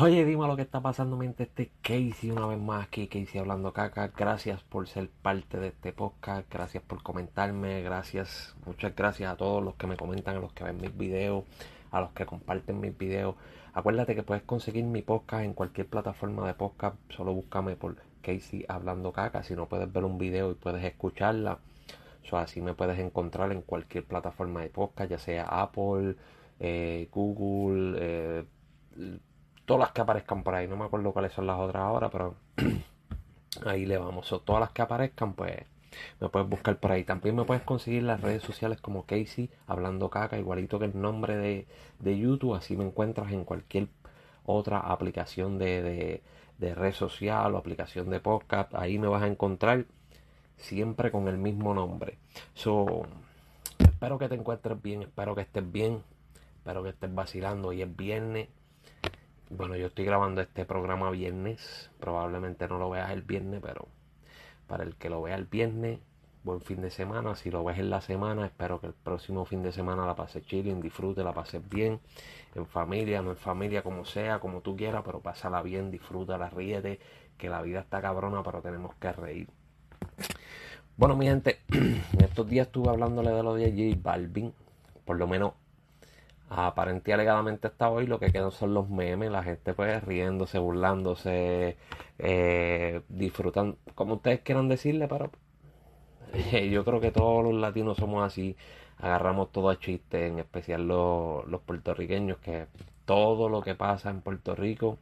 Oye, 0.00 0.24
dime 0.24 0.46
lo 0.46 0.56
que 0.56 0.62
está 0.62 0.80
pasando 0.80 1.18
mientras 1.18 1.50
este 1.50 1.70
Casey 1.82 2.30
una 2.30 2.46
vez 2.46 2.58
más 2.58 2.86
aquí, 2.86 3.08
Casey 3.08 3.38
hablando 3.38 3.74
caca. 3.74 4.08
Gracias 4.08 4.62
por 4.62 4.88
ser 4.88 5.10
parte 5.10 5.58
de 5.58 5.68
este 5.68 5.92
podcast, 5.92 6.50
gracias 6.50 6.82
por 6.82 7.02
comentarme, 7.02 7.82
gracias, 7.82 8.56
muchas 8.64 8.96
gracias 8.96 9.30
a 9.30 9.36
todos 9.36 9.62
los 9.62 9.74
que 9.74 9.86
me 9.86 9.98
comentan, 9.98 10.36
a 10.36 10.40
los 10.40 10.54
que 10.54 10.64
ven 10.64 10.80
mis 10.80 10.96
videos, 10.96 11.44
a 11.90 12.00
los 12.00 12.10
que 12.12 12.24
comparten 12.24 12.80
mis 12.80 12.96
videos. 12.96 13.34
Acuérdate 13.74 14.14
que 14.14 14.22
puedes 14.22 14.42
conseguir 14.44 14.84
mi 14.84 15.02
podcast 15.02 15.44
en 15.44 15.52
cualquier 15.52 15.86
plataforma 15.86 16.46
de 16.46 16.54
podcast, 16.54 16.96
solo 17.10 17.34
búscame 17.34 17.76
por 17.76 17.96
Casey 18.22 18.64
hablando 18.68 19.12
caca, 19.12 19.42
si 19.42 19.54
no 19.54 19.68
puedes 19.68 19.92
ver 19.92 20.04
un 20.04 20.16
video 20.16 20.50
y 20.52 20.54
puedes 20.54 20.82
escucharla. 20.84 21.58
O 22.30 22.36
así 22.38 22.62
me 22.62 22.72
puedes 22.72 22.98
encontrar 22.98 23.52
en 23.52 23.60
cualquier 23.60 24.04
plataforma 24.04 24.62
de 24.62 24.70
podcast, 24.70 25.10
ya 25.10 25.18
sea 25.18 25.44
Apple, 25.44 26.16
eh, 26.60 27.08
Google, 27.12 27.98
eh, 28.00 28.44
todas 29.64 29.80
las 29.80 29.92
que 29.92 30.00
aparezcan 30.00 30.42
por 30.42 30.54
ahí. 30.54 30.68
No 30.68 30.76
me 30.76 30.84
acuerdo 30.84 31.12
cuáles 31.12 31.32
son 31.32 31.46
las 31.46 31.58
otras 31.58 31.82
ahora, 31.82 32.10
pero 32.10 32.34
ahí 33.66 33.86
le 33.86 33.98
vamos. 33.98 34.28
todas 34.44 34.60
las 34.60 34.70
que 34.70 34.82
aparezcan, 34.82 35.34
pues 35.34 35.64
me 36.20 36.28
puedes 36.28 36.48
buscar 36.48 36.78
por 36.78 36.92
ahí. 36.92 37.04
También 37.04 37.36
me 37.36 37.44
puedes 37.44 37.62
conseguir 37.62 38.02
las 38.04 38.20
redes 38.20 38.42
sociales 38.42 38.80
como 38.80 39.04
Casey, 39.04 39.50
hablando 39.66 40.10
caca, 40.10 40.38
igualito 40.38 40.78
que 40.78 40.86
el 40.86 41.00
nombre 41.00 41.36
de, 41.36 41.66
de 41.98 42.18
YouTube. 42.18 42.54
Así 42.54 42.76
me 42.76 42.84
encuentras 42.84 43.32
en 43.32 43.44
cualquier 43.44 43.88
otra 44.44 44.78
aplicación 44.80 45.58
de, 45.58 46.22
de, 46.58 46.74
red 46.74 46.92
social 46.92 47.54
o 47.54 47.58
aplicación 47.58 48.10
de 48.10 48.20
podcast. 48.20 48.74
Ahí 48.74 48.98
me 48.98 49.08
vas 49.08 49.22
a 49.22 49.26
encontrar 49.26 49.86
siempre 50.56 51.10
con 51.10 51.28
el 51.28 51.38
mismo 51.38 51.74
nombre. 51.74 52.18
So, 52.54 53.02
espero 53.78 54.18
que 54.18 54.28
te 54.28 54.36
encuentres 54.36 54.80
bien, 54.80 55.02
espero 55.02 55.34
que 55.34 55.42
estés 55.42 55.70
bien, 55.70 56.02
espero 56.58 56.82
que 56.82 56.90
estés 56.90 57.12
vacilando. 57.14 57.68
Hoy 57.68 57.82
es 57.82 57.96
viernes 57.96 58.48
bueno, 59.56 59.76
yo 59.76 59.86
estoy 59.88 60.04
grabando 60.04 60.40
este 60.40 60.64
programa 60.64 61.10
viernes. 61.10 61.90
Probablemente 62.00 62.68
no 62.68 62.78
lo 62.78 62.90
veas 62.90 63.10
el 63.10 63.22
viernes, 63.22 63.60
pero 63.62 63.86
para 64.66 64.84
el 64.84 64.96
que 64.96 65.10
lo 65.10 65.20
vea 65.20 65.36
el 65.36 65.44
viernes, 65.44 66.00
buen 66.42 66.60
fin 66.62 66.80
de 66.80 66.90
semana. 66.90 67.34
Si 67.36 67.50
lo 67.50 67.62
ves 67.62 67.78
en 67.78 67.90
la 67.90 68.00
semana, 68.00 68.46
espero 68.46 68.80
que 68.80 68.86
el 68.86 68.94
próximo 68.94 69.44
fin 69.44 69.62
de 69.62 69.72
semana 69.72 70.06
la 70.06 70.16
pases 70.16 70.46
chilling, 70.46 70.80
disfrute, 70.80 71.22
la 71.22 71.34
pases 71.34 71.68
bien. 71.68 72.00
En 72.54 72.66
familia, 72.66 73.20
no 73.20 73.30
en 73.30 73.36
familia, 73.36 73.82
como 73.82 74.04
sea, 74.06 74.40
como 74.40 74.62
tú 74.62 74.74
quieras, 74.74 75.02
pero 75.04 75.20
pásala 75.20 75.62
bien, 75.62 75.90
disfrútala, 75.90 76.48
ríete. 76.48 76.98
Que 77.36 77.48
la 77.50 77.60
vida 77.60 77.80
está 77.80 78.00
cabrona, 78.00 78.42
pero 78.42 78.62
tenemos 78.62 78.94
que 78.94 79.12
reír. 79.12 79.48
Bueno, 80.96 81.16
mi 81.16 81.26
gente, 81.26 81.60
en 81.72 82.24
estos 82.24 82.48
días 82.48 82.68
estuve 82.68 82.88
hablándole 82.88 83.30
de 83.30 83.42
lo 83.42 83.54
de 83.54 83.70
J 83.70 84.00
Balvin. 84.02 84.54
Por 85.04 85.18
lo 85.18 85.26
menos 85.26 85.52
aparente 86.58 87.10
y 87.10 87.14
alegadamente 87.14 87.66
hasta 87.68 87.88
hoy 87.90 88.06
lo 88.06 88.18
que 88.18 88.30
quedan 88.32 88.50
son 88.52 88.74
los 88.74 88.88
memes, 88.90 89.30
la 89.30 89.42
gente 89.42 89.74
pues 89.74 90.02
riéndose, 90.04 90.58
burlándose, 90.58 91.76
eh, 92.18 93.02
disfrutan, 93.08 93.76
como 93.94 94.14
ustedes 94.14 94.40
quieran 94.40 94.68
decirle, 94.68 95.08
pero 95.08 95.30
yo 96.70 96.84
creo 96.84 97.00
que 97.00 97.10
todos 97.10 97.44
los 97.44 97.54
latinos 97.54 97.96
somos 97.98 98.24
así, 98.24 98.56
agarramos 98.98 99.52
todo 99.52 99.70
a 99.70 99.78
chiste, 99.78 100.26
en 100.26 100.38
especial 100.38 100.86
los, 100.88 101.46
los 101.46 101.60
puertorriqueños, 101.62 102.38
que 102.38 102.66
todo 103.04 103.48
lo 103.48 103.62
que 103.62 103.74
pasa 103.74 104.10
en 104.10 104.20
Puerto 104.22 104.54
Rico 104.54 104.98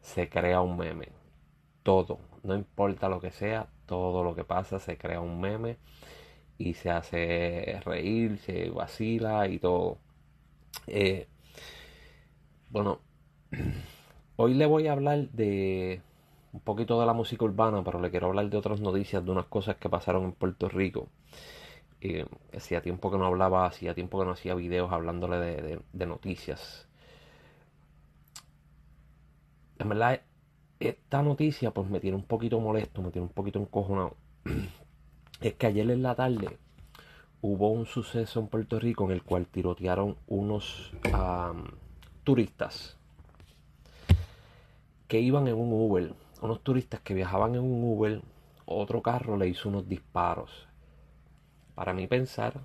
se 0.00 0.28
crea 0.28 0.60
un 0.60 0.76
meme, 0.78 1.08
todo, 1.82 2.18
no 2.42 2.54
importa 2.54 3.08
lo 3.08 3.20
que 3.20 3.30
sea, 3.30 3.68
todo 3.86 4.24
lo 4.24 4.34
que 4.34 4.44
pasa 4.44 4.78
se 4.78 4.98
crea 4.98 5.20
un 5.20 5.40
meme 5.40 5.78
y 6.58 6.74
se 6.74 6.90
hace 6.90 7.80
reír, 7.84 8.38
se 8.38 8.70
vacila 8.70 9.48
y 9.48 9.58
todo. 9.58 9.98
Eh, 10.86 11.26
bueno, 12.70 13.00
hoy 14.36 14.54
le 14.54 14.66
voy 14.66 14.86
a 14.86 14.92
hablar 14.92 15.30
de 15.30 16.00
un 16.52 16.60
poquito 16.60 16.98
de 17.00 17.06
la 17.06 17.12
música 17.12 17.44
urbana, 17.44 17.82
pero 17.84 18.00
le 18.00 18.10
quiero 18.10 18.28
hablar 18.28 18.48
de 18.48 18.56
otras 18.56 18.80
noticias, 18.80 19.24
de 19.24 19.30
unas 19.30 19.46
cosas 19.46 19.76
que 19.76 19.88
pasaron 19.88 20.24
en 20.24 20.32
Puerto 20.32 20.68
Rico. 20.68 21.08
Eh, 22.00 22.26
hacía 22.54 22.82
tiempo 22.82 23.10
que 23.10 23.18
no 23.18 23.26
hablaba, 23.26 23.66
hacía 23.66 23.94
tiempo 23.94 24.18
que 24.18 24.26
no 24.26 24.32
hacía 24.32 24.54
videos 24.54 24.92
hablándole 24.92 25.38
de, 25.92 26.06
noticias. 26.06 26.88
En 29.78 29.88
verdad, 29.88 30.20
esta 30.80 31.22
noticia 31.22 31.72
pues 31.72 31.88
me 31.88 32.00
tiene 32.00 32.16
un 32.16 32.24
poquito 32.24 32.60
molesto, 32.60 33.02
me 33.02 33.10
tiene 33.10 33.26
un 33.26 33.32
poquito 33.32 33.58
encojonado. 33.58 34.16
es 35.40 35.54
que 35.54 35.66
ayer 35.66 35.90
en 35.90 36.02
la 36.02 36.14
tarde 36.14 36.58
hubo 37.40 37.70
un 37.70 37.86
suceso 37.86 38.40
en 38.40 38.48
Puerto 38.48 38.78
Rico 38.78 39.04
en 39.04 39.12
el 39.12 39.22
cual 39.22 39.46
tirotearon 39.46 40.16
unos 40.26 40.92
turistas 42.24 42.96
que 45.08 45.20
iban 45.20 45.46
en 45.48 45.54
un 45.54 45.72
Uber. 45.72 46.14
Unos 46.42 46.60
turistas 46.62 47.00
que 47.00 47.14
viajaban 47.14 47.54
en 47.54 47.62
un 47.62 47.82
Uber, 47.84 48.20
otro 48.66 49.00
carro 49.00 49.36
le 49.36 49.48
hizo 49.48 49.68
unos 49.68 49.88
disparos. 49.88 50.68
Para 51.74 51.94
mí 51.94 52.06
pensar, 52.06 52.60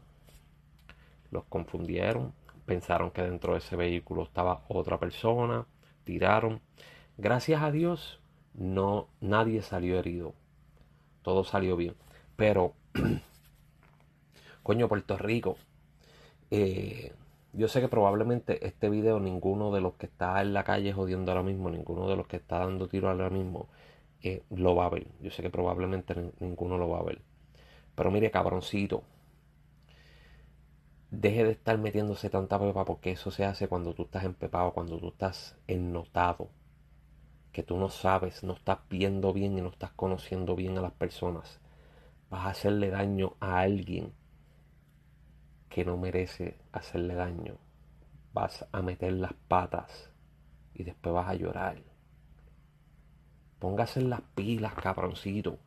los 1.32 1.46
confundieron, 1.46 2.34
pensaron 2.66 3.12
que 3.12 3.22
dentro 3.22 3.54
de 3.54 3.60
ese 3.60 3.76
vehículo 3.76 4.24
estaba 4.24 4.64
otra 4.68 5.00
persona, 5.00 5.66
tiraron. 6.04 6.62
Gracias 7.18 7.62
a 7.62 7.72
Dios, 7.72 8.20
no 8.54 9.08
nadie 9.22 9.62
salió 9.62 9.98
herido. 10.00 10.34
Todo 11.22 11.44
salió 11.44 11.78
bien. 11.78 11.96
Pero 12.36 12.74
Coño, 14.64 14.88
Puerto 14.88 15.18
Rico. 15.18 15.58
Eh, 16.52 17.14
yo 17.54 17.68
sé 17.68 17.82
que 17.82 17.88
probablemente 17.88 18.66
este 18.66 18.90
video 18.90 19.20
ninguno 19.20 19.72
de 19.72 19.82
los 19.82 19.96
que 19.96 20.06
está 20.06 20.42
en 20.42 20.54
la 20.54 20.64
calle 20.64 20.94
jodiendo 20.94 21.32
ahora 21.32 21.44
mismo, 21.44 21.70
ninguno 21.70 22.08
de 22.08 22.16
los 22.16 22.28
que 22.28 22.38
está 22.38 22.60
dando 22.60 22.88
tiro 22.88 23.10
ahora 23.10 23.30
mismo, 23.30 23.70
eh, 24.22 24.44
lo 24.52 24.76
va 24.76 24.86
a 24.86 24.90
ver. 24.90 25.08
Yo 25.22 25.32
sé 25.32 25.42
que 25.42 25.50
probablemente 25.50 26.16
ninguno 26.40 26.78
lo 26.78 26.90
va 26.90 27.00
a 27.00 27.04
ver. 27.04 27.22
Pero 27.96 28.12
mire, 28.12 28.32
cabroncito. 28.32 29.04
Deje 31.10 31.44
de 31.44 31.52
estar 31.52 31.78
metiéndose 31.78 32.30
tanta 32.30 32.60
pepa 32.60 32.86
porque 32.86 33.12
eso 33.12 33.32
se 33.32 33.46
hace 33.46 33.68
cuando 33.68 33.94
tú 33.94 34.04
estás 34.04 34.24
empepado, 34.24 34.74
cuando 34.74 34.98
tú 35.00 35.10
estás 35.10 35.58
ennotado. 35.68 36.50
Que 37.52 37.64
tú 37.64 37.78
no 37.78 37.90
sabes, 37.90 38.44
no 38.44 38.54
estás 38.54 38.80
viendo 38.90 39.34
bien 39.34 39.58
y 39.58 39.62
no 39.62 39.70
estás 39.70 39.92
conociendo 39.92 40.56
bien 40.56 40.78
a 40.78 40.82
las 40.82 40.94
personas. 40.94 41.60
Vas 42.30 42.46
a 42.46 42.50
hacerle 42.52 42.90
daño 42.92 43.36
a 43.42 43.60
alguien 43.60 44.14
que 45.72 45.86
no 45.86 45.98
merece 45.98 46.58
hacerle 46.74 47.16
daño. 47.16 47.56
Vas 48.34 48.66
a 48.72 48.82
meter 48.82 49.14
las 49.14 49.34
patas 49.48 50.12
y 50.74 50.84
después 50.84 51.16
vas 51.16 51.30
a 51.30 51.34
llorar. 51.36 51.82
Póngase 53.58 54.02
en 54.02 54.10
las 54.10 54.22
pilas, 54.36 54.74
cabroncito. 54.74 55.58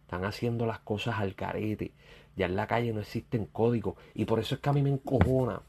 Están 0.00 0.24
haciendo 0.24 0.66
las 0.66 0.80
cosas 0.80 1.20
al 1.20 1.34
carete. 1.34 1.92
Ya 2.36 2.46
en 2.46 2.56
la 2.56 2.66
calle 2.66 2.92
no 2.92 3.00
existen 3.00 3.46
códigos. 3.46 3.96
Y 4.14 4.24
por 4.24 4.40
eso 4.40 4.54
es 4.54 4.60
que 4.62 4.70
a 4.70 4.72
mí 4.72 4.82
me 4.82 4.90
encojona 4.90 5.60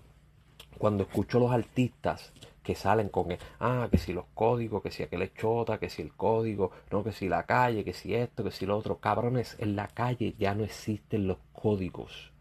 cuando 0.77 1.03
escucho 1.03 1.39
los 1.39 1.51
artistas 1.51 2.31
que 2.63 2.75
salen 2.75 3.09
con 3.09 3.27
ah, 3.59 3.89
que 3.91 3.97
si 3.97 4.13
los 4.13 4.25
códigos, 4.33 4.81
que 4.81 4.91
si 4.91 5.03
aquel 5.03 5.21
es 5.23 5.33
chota, 5.33 5.79
que 5.79 5.89
si 5.89 6.01
el 6.01 6.13
código, 6.13 6.71
no, 6.91 7.03
que 7.03 7.11
si 7.11 7.27
la 7.27 7.43
calle, 7.43 7.83
que 7.83 7.91
si 7.91 8.15
esto, 8.15 8.43
que 8.45 8.51
si 8.51 8.65
lo 8.65 8.77
otro. 8.77 8.99
Cabrones, 8.99 9.57
en 9.59 9.75
la 9.75 9.87
calle 9.87 10.33
ya 10.39 10.55
no 10.55 10.63
existen 10.63 11.27
los 11.27 11.39
códigos. 11.51 12.32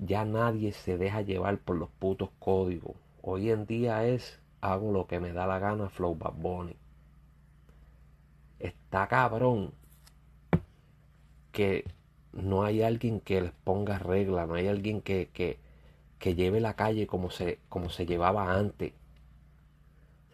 Ya 0.00 0.24
nadie 0.24 0.72
se 0.72 0.96
deja 0.96 1.22
llevar 1.22 1.58
por 1.58 1.76
los 1.76 1.90
putos 1.90 2.30
códigos. 2.38 2.96
Hoy 3.22 3.50
en 3.50 3.66
día 3.66 4.06
es 4.06 4.40
hago 4.60 4.92
lo 4.92 5.06
que 5.06 5.20
me 5.20 5.32
da 5.32 5.46
la 5.46 5.58
gana 5.58 5.88
Flow 5.88 6.14
Bad 6.14 6.34
Bunny. 6.34 6.76
Está 8.58 9.08
cabrón 9.08 9.72
que 11.52 11.84
no 12.32 12.62
hay 12.62 12.82
alguien 12.82 13.20
que 13.20 13.40
les 13.40 13.52
ponga 13.52 13.98
regla, 13.98 14.46
no 14.46 14.54
hay 14.54 14.68
alguien 14.68 15.00
que, 15.00 15.30
que, 15.32 15.58
que 16.18 16.34
lleve 16.34 16.60
la 16.60 16.74
calle 16.74 17.06
como 17.06 17.30
se, 17.30 17.58
como 17.68 17.90
se 17.90 18.06
llevaba 18.06 18.54
antes. 18.54 18.92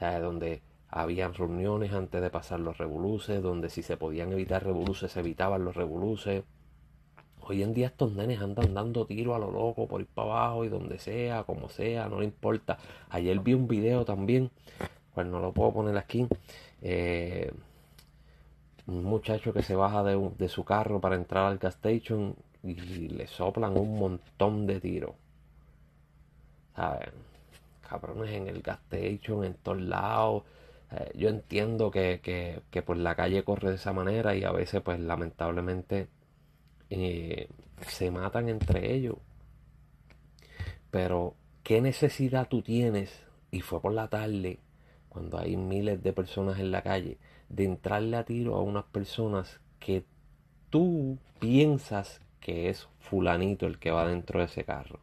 O 0.00 0.20
donde 0.20 0.60
habían 0.88 1.34
reuniones 1.34 1.92
antes 1.92 2.20
de 2.20 2.30
pasar 2.30 2.60
los 2.60 2.76
revoluces, 2.76 3.42
donde 3.42 3.70
si 3.70 3.82
se 3.82 3.96
podían 3.96 4.32
evitar 4.32 4.62
revoluces, 4.62 5.12
se 5.12 5.20
evitaban 5.20 5.64
los 5.64 5.74
revoluces 5.74 6.44
Hoy 7.46 7.62
en 7.62 7.74
día 7.74 7.88
estos 7.88 8.12
nenes 8.12 8.40
andan 8.40 8.72
dando 8.72 9.04
tiro 9.04 9.34
a 9.34 9.38
lo 9.38 9.50
loco 9.50 9.86
por 9.86 10.00
ir 10.00 10.06
para 10.06 10.30
abajo 10.30 10.64
y 10.64 10.70
donde 10.70 10.98
sea, 10.98 11.44
como 11.44 11.68
sea, 11.68 12.08
no 12.08 12.20
le 12.20 12.24
importa. 12.24 12.78
Ayer 13.10 13.38
vi 13.40 13.52
un 13.52 13.68
video 13.68 14.06
también, 14.06 14.50
pues 15.14 15.26
no 15.26 15.40
lo 15.40 15.52
puedo 15.52 15.74
poner 15.74 15.98
aquí. 15.98 16.26
Eh, 16.80 17.52
un 18.86 19.04
muchacho 19.04 19.52
que 19.52 19.62
se 19.62 19.74
baja 19.76 20.02
de, 20.02 20.48
su 20.48 20.64
carro 20.64 21.02
para 21.02 21.16
entrar 21.16 21.44
al 21.44 21.58
gas 21.58 21.74
station 21.74 22.34
y, 22.62 22.74
le 23.08 23.26
soplan 23.26 23.76
un 23.76 23.98
montón 23.98 24.66
de 24.66 24.80
tiros. 24.80 25.12
¿Saben? 26.74 27.12
Cabrones 27.86 28.30
en 28.30 28.48
el 28.48 28.62
gas 28.62 28.80
station, 28.90 29.44
en 29.44 29.54
todos 29.54 29.82
lados. 29.82 30.44
Eh, 30.92 31.12
yo 31.14 31.28
entiendo 31.28 31.90
que, 31.90 32.20
que, 32.22 32.62
que 32.70 32.80
por 32.80 32.96
la 32.96 33.14
calle 33.14 33.44
corre 33.44 33.68
de 33.68 33.76
esa 33.76 33.92
manera 33.92 34.34
y 34.34 34.44
a 34.44 34.52
veces 34.52 34.80
pues 34.80 34.98
lamentablemente 34.98 36.08
eh, 36.90 37.48
se 37.86 38.10
matan 38.10 38.48
entre 38.48 38.94
ellos. 38.94 39.16
Pero, 40.90 41.34
¿qué 41.62 41.80
necesidad 41.80 42.48
tú 42.48 42.62
tienes? 42.62 43.24
Y 43.50 43.60
fue 43.60 43.80
por 43.80 43.92
la 43.92 44.08
tarde, 44.08 44.60
cuando 45.08 45.38
hay 45.38 45.56
miles 45.56 46.02
de 46.02 46.12
personas 46.12 46.58
en 46.58 46.70
la 46.70 46.82
calle, 46.82 47.18
de 47.48 47.64
entrarle 47.64 48.16
a 48.16 48.24
tiro 48.24 48.56
a 48.56 48.62
unas 48.62 48.84
personas 48.84 49.60
que 49.78 50.04
tú 50.70 51.18
piensas 51.40 52.20
que 52.40 52.68
es 52.68 52.88
fulanito 53.00 53.66
el 53.66 53.78
que 53.78 53.90
va 53.90 54.06
dentro 54.06 54.40
de 54.40 54.46
ese 54.46 54.64
carro. 54.64 55.00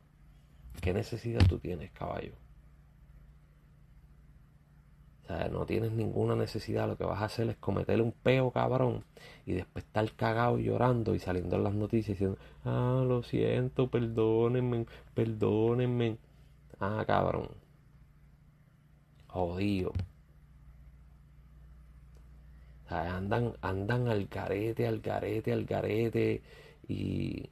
¿Qué 0.82 0.94
necesidad 0.94 1.46
tú 1.48 1.60
tienes, 1.60 1.92
caballo? 1.92 2.41
No 5.52 5.66
tienes 5.66 5.92
ninguna 5.92 6.36
necesidad. 6.36 6.88
Lo 6.88 6.98
que 6.98 7.04
vas 7.06 7.22
a 7.22 7.26
hacer 7.26 7.50
es 7.50 7.58
cometerle 7.58 8.04
un 8.04 8.12
peo, 8.12 8.52
cabrón. 8.52 9.04
Y 9.46 9.54
después 9.54 9.86
estar 9.86 10.12
cagado 10.14 10.58
llorando 10.60 11.16
y 11.16 11.20
saliendo 11.20 11.56
en 11.56 11.64
las 11.64 11.74
noticias 11.74 12.18
diciendo, 12.18 12.38
ah, 12.66 13.04
lo 13.08 13.24
siento, 13.24 13.90
perdónenme, 13.90 14.86
perdónenme. 15.14 16.18
Ah, 16.80 17.04
cabrón. 17.08 17.50
Jodido. 19.28 19.94
Andan, 22.90 23.54
andan 23.62 24.08
al 24.10 24.26
garete, 24.28 24.86
al 24.88 25.00
garete, 25.00 25.54
al 25.54 25.66
garete. 25.66 26.42
Y 26.88 27.50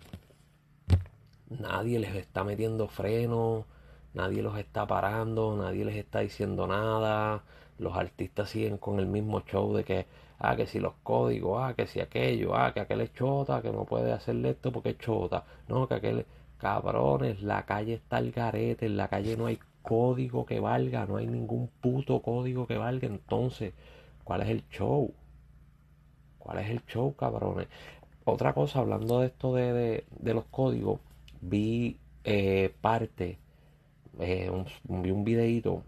nadie 1.50 2.00
les 2.00 2.16
está 2.16 2.44
metiendo 2.44 2.88
freno, 2.88 3.66
nadie 4.14 4.42
los 4.42 4.58
está 4.58 4.86
parando, 4.86 5.56
nadie 5.56 5.86
les 5.86 5.96
está 5.96 6.20
diciendo 6.20 6.68
nada. 6.68 7.44
Los 7.80 7.96
artistas 7.98 8.50
siguen 8.50 8.78
con 8.78 9.00
el 9.00 9.08
mismo 9.08 9.42
show 9.42 9.74
de 9.74 9.84
que, 9.84 10.06
ah, 10.40 10.56
que 10.56 10.68
si 10.68 10.80
los 10.80 10.94
códigos, 11.04 11.62
ah, 11.64 11.74
que 11.76 11.88
si 11.88 12.00
aquello, 12.02 12.56
ah, 12.56 12.74
que 12.74 12.82
aquel 12.82 13.02
es 13.02 13.14
chota, 13.14 13.62
que 13.62 13.72
no 13.72 13.86
puede 13.86 14.12
hacerle 14.12 14.52
esto 14.52 14.72
porque 14.72 14.90
es 14.92 14.98
chota. 15.00 15.46
No, 15.68 15.88
que 15.88 15.96
aquel, 15.96 16.26
cabrones, 16.60 17.42
la 17.42 17.66
calle 17.66 17.96
está 17.96 18.18
al 18.18 18.32
garete, 18.32 18.86
en 18.86 18.98
la 18.98 19.08
calle 19.08 19.38
no 19.38 19.48
hay 19.48 19.60
código 19.82 20.46
que 20.46 20.60
valga, 20.60 21.06
no 21.06 21.18
hay 21.18 21.28
ningún 21.28 21.70
puto 21.82 22.22
código 22.22 22.68
que 22.68 22.78
valga. 22.78 23.08
Entonces, 23.08 23.74
¿cuál 24.24 24.42
es 24.42 24.50
el 24.50 24.68
show? 24.70 25.14
¿Cuál 26.38 26.60
es 26.60 26.70
el 26.70 26.86
show, 26.86 27.16
cabrones? 27.16 27.68
Otra 28.26 28.54
cosa, 28.54 28.80
hablando 28.80 29.22
de 29.22 29.28
esto 29.28 29.56
de, 29.56 30.04
de, 30.12 30.34
los 30.34 30.46
códigos, 30.46 31.00
vi 31.42 31.98
eh, 32.24 32.74
parte, 32.82 33.40
eh, 34.20 34.52
vi 34.84 35.12
un 35.12 35.24
videito 35.24 35.84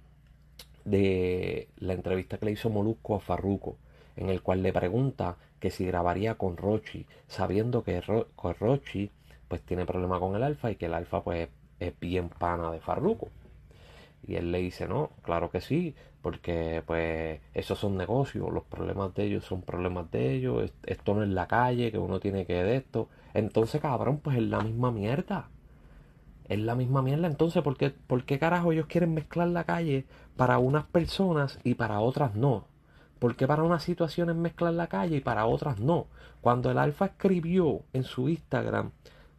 de 0.86 1.70
la 1.78 1.94
entrevista 1.94 2.38
que 2.38 2.46
le 2.46 2.52
hizo 2.52 2.70
Molusco 2.70 3.16
a 3.16 3.20
Farruco, 3.20 3.78
en 4.16 4.30
el 4.30 4.42
cual 4.42 4.64
le 4.64 4.74
pregunta 4.74 5.38
que 5.60 5.72
si 5.72 5.86
grabaría 5.86 6.36
con 6.36 6.58
Rochi, 6.58 7.06
sabiendo 7.28 7.84
que 7.84 8.02
Rochi 8.02 9.12
pues 9.48 9.62
tiene 9.62 9.86
problema 9.86 10.20
con 10.20 10.36
el 10.36 10.44
alfa 10.44 10.72
y 10.72 10.76
que 10.76 10.86
el 10.88 10.94
alfa 10.94 11.24
pues 11.24 11.50
es 11.80 12.00
bien 12.00 12.30
pana 12.30 12.72
de 12.72 12.80
Farruco. 12.80 13.30
Y 14.24 14.36
él 14.36 14.52
le 14.52 14.60
dice, 14.60 14.88
no, 14.88 15.10
claro 15.24 15.50
que 15.50 15.62
sí, 15.62 15.96
porque 16.22 16.84
pues 16.86 17.42
esos 17.54 17.80
son 17.80 17.98
negocios, 17.98 18.52
los 18.52 18.64
problemas 18.64 19.14
de 19.16 19.24
ellos 19.24 19.46
son 19.46 19.62
problemas 19.64 20.12
de 20.12 20.34
ellos, 20.34 20.72
esto 20.86 21.16
no 21.16 21.24
es 21.24 21.30
la 21.30 21.48
calle, 21.48 21.92
que 21.92 21.98
uno 21.98 22.20
tiene 22.20 22.46
que 22.46 22.64
de 22.64 22.78
esto. 22.78 23.10
Entonces, 23.34 23.82
cabrón, 23.82 24.20
pues 24.20 24.38
es 24.38 24.44
la 24.44 24.62
misma 24.62 24.92
mierda. 24.92 25.50
Es 26.52 26.60
la 26.60 26.76
misma 26.76 27.02
mierda. 27.02 27.28
Entonces, 27.28 27.64
¿por 27.64 27.78
qué, 27.78 27.92
¿por 27.92 28.26
qué 28.26 28.38
carajo 28.38 28.74
ellos 28.74 28.86
quieren 28.88 29.14
mezclar 29.14 29.48
la 29.48 29.64
calle 29.64 30.06
para 30.36 30.58
unas 30.58 30.84
personas 30.84 31.58
y 31.64 31.76
para 31.76 32.02
otras 32.02 32.36
no? 32.36 32.66
¿Por 33.20 33.38
qué 33.38 33.48
para 33.48 33.64
unas 33.64 33.84
situaciones 33.84 34.36
mezclar 34.36 34.74
la 34.74 34.88
calle 34.88 35.16
y 35.16 35.22
para 35.22 35.46
otras 35.46 35.80
no? 35.80 36.08
Cuando 36.42 36.70
el 36.70 36.78
Alfa 36.78 37.06
escribió 37.06 37.84
en 37.94 38.04
su 38.04 38.28
Instagram 38.28 38.92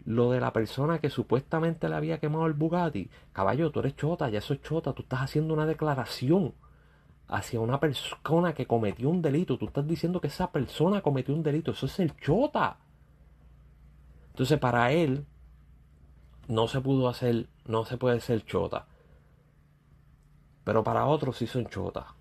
lo 0.07 0.31
de 0.31 0.41
la 0.41 0.55
persona 0.55 1.01
que 1.01 1.11
supuestamente 1.11 1.87
le 1.91 1.97
había 1.97 2.19
quemado 2.19 2.47
el 2.47 2.55
Bugatti, 2.55 3.11
caballo, 3.35 3.71
tú 3.71 3.81
eres 3.81 3.95
chota, 3.95 4.31
ya 4.31 4.39
eso 4.39 4.55
es 4.55 4.63
chota, 4.63 4.95
tú 4.95 5.03
estás 5.03 5.21
haciendo 5.21 5.53
una 5.53 5.67
declaración 5.67 6.55
hacia 7.29 7.61
una 7.61 7.79
persona 7.79 8.55
que 8.55 8.67
cometió 8.67 9.11
un 9.11 9.21
delito, 9.21 9.59
tú 9.59 9.67
estás 9.67 9.87
diciendo 9.87 10.19
que 10.19 10.29
esa 10.29 10.51
persona 10.51 11.03
cometió 11.03 11.35
un 11.35 11.43
delito, 11.43 11.73
eso 11.73 11.85
es 11.85 12.01
el 12.01 12.17
chota. 12.17 12.79
Entonces 14.31 14.59
para 14.59 14.93
él 14.93 15.27
no 16.49 16.69
se 16.69 16.81
pudo 16.81 17.09
hacer, 17.09 17.47
no 17.67 17.85
se 17.85 17.97
puede 17.97 18.21
ser 18.21 18.45
chota. 18.45 18.87
Pero 20.65 20.85
para 20.85 21.07
otros 21.07 21.37
sí 21.39 21.47
son 21.47 21.67
chota. 21.67 22.15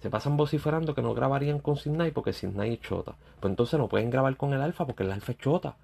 Se 0.00 0.10
pasan 0.10 0.36
vociferando 0.36 0.94
que 0.94 1.02
no 1.02 1.14
grabarían 1.14 1.58
con 1.58 1.76
Sidney 1.76 2.10
porque 2.10 2.32
Sidney 2.32 2.74
es 2.74 2.80
chota. 2.80 3.16
Pues 3.40 3.50
entonces 3.50 3.78
no 3.78 3.88
pueden 3.88 4.10
grabar 4.10 4.36
con 4.36 4.52
el 4.52 4.60
alfa 4.60 4.86
porque 4.86 5.02
el 5.02 5.12
alfa 5.12 5.32
es 5.32 5.38
chota 5.38 5.76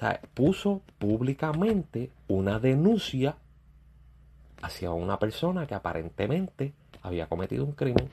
sea, 0.00 0.20
puso 0.34 0.82
públicamente 0.98 2.10
una 2.28 2.58
denuncia 2.58 3.36
hacia 4.62 4.90
una 4.92 5.18
persona 5.18 5.66
que 5.66 5.74
aparentemente 5.74 6.72
había 7.02 7.28
cometido 7.28 7.64
un 7.64 7.72
crimen 7.72 8.08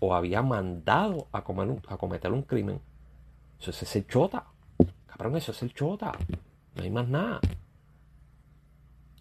o 0.00 0.14
había 0.14 0.42
mandado 0.42 1.26
a, 1.32 1.42
cometer 1.42 2.32
un 2.32 2.42
crimen. 2.42 2.80
Eso 3.60 3.70
es 3.70 3.96
el 3.96 4.06
chota. 4.06 4.44
Cabrón, 5.06 5.36
eso 5.36 5.52
es 5.52 5.62
el 5.62 5.72
chota. 5.72 6.12
No 6.74 6.82
hay 6.82 6.90
más 6.90 7.08
nada. 7.08 7.40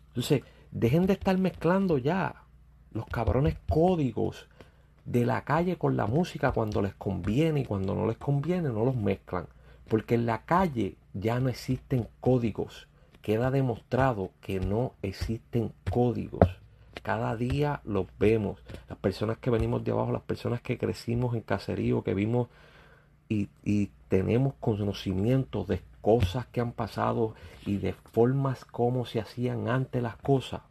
Entonces, 0.08 0.44
dejen 0.72 1.06
de 1.06 1.14
estar 1.14 1.38
mezclando 1.38 1.98
ya 1.98 2.44
los 2.92 3.06
cabrones 3.08 3.58
códigos 3.68 4.48
de 5.06 5.26
la 5.26 5.44
calle 5.44 5.78
con 5.78 5.98
la 5.98 6.08
música 6.08 6.52
cuando 6.52 6.82
les 6.82 6.94
conviene 6.94 7.62
y 7.62 7.66
cuando 7.66 7.96
no 7.96 8.08
les 8.08 8.18
conviene, 8.18 8.70
no 8.70 8.86
los 8.86 8.96
mezclan. 8.96 9.48
Porque 9.88 10.16
en 10.16 10.26
la 10.26 10.44
calle 10.44 10.96
ya 11.14 11.40
no 11.40 11.50
existen 11.50 12.08
códigos. 12.20 12.88
Queda 13.22 13.52
demostrado 13.52 14.32
que 14.42 14.60
no 14.60 14.94
existen 15.02 15.74
códigos. 15.90 16.48
Cada 17.02 17.36
día 17.36 17.82
los 17.84 18.08
vemos. 18.18 18.62
Las 18.88 18.98
personas 18.98 19.38
que 19.38 19.50
venimos 19.50 19.84
de 19.84 19.92
abajo, 19.92 20.12
las 20.12 20.22
personas 20.22 20.62
que 20.62 20.78
crecimos 20.78 21.36
en 21.36 21.42
caserío, 21.42 22.04
que 22.04 22.14
vimos 22.14 22.48
y, 23.28 23.50
y 23.64 23.92
tenemos 24.08 24.54
conocimiento 24.60 25.66
de 25.66 25.82
cosas 26.04 26.46
que 26.48 26.60
han 26.60 26.74
pasado 26.74 27.34
y 27.66 27.78
de 27.78 27.94
formas 27.94 28.66
como 28.66 29.06
se 29.06 29.22
hacían 29.22 29.70
antes 29.70 30.04
las 30.04 30.18
cosas. 30.18 30.62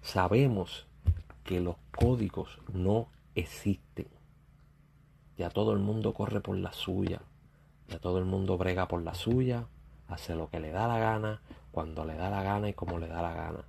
Sabemos 0.00 0.86
que 1.44 1.60
los 1.60 1.76
códigos 1.94 2.58
no 2.72 3.08
existen. 3.34 4.08
Ya 5.36 5.50
todo 5.50 5.74
el 5.74 5.78
mundo 5.78 6.14
corre 6.14 6.40
por 6.40 6.56
la 6.56 6.72
suya. 6.72 7.20
Ya 7.88 7.98
todo 7.98 8.18
el 8.18 8.24
mundo 8.24 8.56
brega 8.56 8.88
por 8.88 9.02
la 9.02 9.14
suya, 9.14 9.66
hace 10.08 10.34
lo 10.34 10.48
que 10.48 10.58
le 10.58 10.70
da 10.70 10.88
la 10.88 10.98
gana, 10.98 11.42
cuando 11.70 12.06
le 12.06 12.16
da 12.16 12.30
la 12.30 12.42
gana 12.42 12.70
y 12.70 12.72
como 12.72 12.98
le 12.98 13.08
da 13.08 13.20
la 13.20 13.34
gana. 13.34 13.64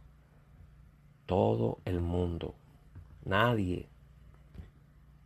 Todo 1.26 1.80
el 1.84 2.00
mundo. 2.00 2.56
Nadie 3.26 3.90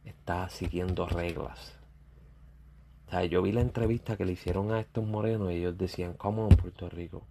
está 0.06 0.50
siguiendo 0.50 1.06
reglas. 1.06 1.83
Sea, 3.14 3.26
yo 3.26 3.44
vi 3.44 3.52
la 3.52 3.62
entrevista 3.62 4.18
que 4.18 4.26
le 4.26 4.32
hicieron 4.32 4.72
a 4.72 4.80
estos 4.80 5.06
morenos 5.06 5.52
y 5.52 5.58
ellos 5.58 5.78
decían, 5.78 6.14
¿cómo 6.14 6.48
en 6.50 6.58
Puerto 6.58 6.90
Rico? 6.90 7.22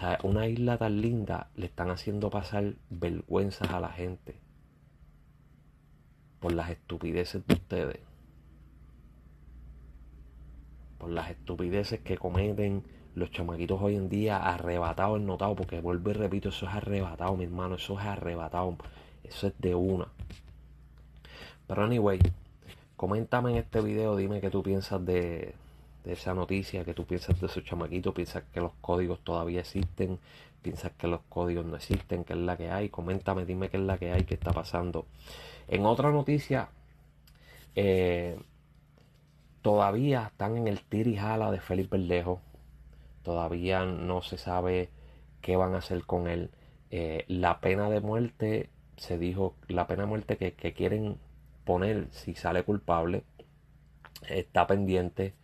Sea, 0.00 0.18
una 0.22 0.46
isla 0.46 0.78
tan 0.78 1.02
linda 1.02 1.50
le 1.54 1.66
están 1.66 1.90
haciendo 1.90 2.30
pasar 2.30 2.76
vergüenzas 2.88 3.68
a 3.68 3.78
la 3.78 3.90
gente 3.90 4.36
por 6.40 6.54
las 6.54 6.70
estupideces 6.70 7.46
de 7.46 7.52
ustedes 7.52 8.00
por 10.96 11.10
las 11.10 11.28
estupideces 11.28 12.00
que 12.00 12.16
cometen 12.16 12.82
los 13.14 13.30
chamaquitos 13.30 13.82
hoy 13.82 13.96
en 13.96 14.08
día, 14.08 14.38
arrebatados 14.38 15.20
notado, 15.20 15.54
porque 15.56 15.82
vuelvo 15.82 16.08
y 16.08 16.14
repito, 16.14 16.48
eso 16.48 16.66
es 16.66 16.72
arrebatado, 16.72 17.36
mi 17.36 17.44
hermano, 17.44 17.74
eso 17.74 18.00
es 18.00 18.06
arrebatado, 18.06 18.78
eso 19.24 19.48
es 19.48 19.52
de 19.58 19.74
una. 19.74 20.08
Pero 21.66 21.84
anyway, 21.84 22.18
coméntame 23.02 23.50
en 23.50 23.56
este 23.56 23.80
video, 23.80 24.14
dime 24.14 24.40
qué 24.40 24.48
tú 24.48 24.62
piensas 24.62 25.04
de, 25.04 25.56
esa 26.04 26.34
noticia, 26.34 26.84
qué 26.84 26.94
tú 26.94 27.04
piensas 27.04 27.40
de 27.40 27.48
esos 27.48 27.64
chamaquitos, 27.64 28.14
piensas 28.14 28.44
que 28.54 28.60
los 28.60 28.70
códigos 28.80 29.18
todavía 29.24 29.58
existen, 29.58 30.20
piensas 30.62 30.92
que 30.92 31.08
los 31.08 31.20
códigos 31.28 31.66
no 31.66 31.74
existen, 31.74 32.22
qué 32.22 32.34
es 32.34 32.38
la 32.38 32.56
que 32.56 32.70
hay, 32.70 32.90
coméntame, 32.90 33.44
dime 33.44 33.70
qué 33.70 33.78
es 33.78 33.82
la 33.82 33.98
que 33.98 34.12
hay, 34.12 34.22
qué 34.22 34.34
está 34.34 34.52
pasando. 34.52 35.06
En 35.66 35.84
otra 35.84 36.12
noticia, 36.12 36.68
eh, 37.74 38.38
todavía 39.62 40.28
están 40.30 40.56
en 40.56 40.68
el 40.68 40.80
tir 40.82 41.08
y 41.08 41.16
jala 41.16 41.50
de 41.50 41.58
Felipe 41.58 41.98
Verdejo. 41.98 42.40
Todavía 43.24 43.84
no 43.84 44.22
se 44.22 44.38
sabe 44.38 44.90
qué 45.40 45.56
van 45.56 45.74
a 45.74 45.78
hacer 45.78 46.04
con 46.04 46.28
él. 46.28 46.50
Eh, 46.92 47.24
la 47.26 47.58
pena 47.58 47.90
de 47.90 48.00
muerte, 48.00 48.70
se 48.96 49.18
dijo, 49.18 49.56
la 49.66 49.88
pena 49.88 50.02
de 50.02 50.08
muerte 50.08 50.36
que, 50.36 50.72
quieren 50.72 51.18
poner 51.64 52.08
si 52.10 52.34
sale 52.34 52.64
culpable, 52.64 53.24
está 54.28 54.66
pendiente. 54.66 55.34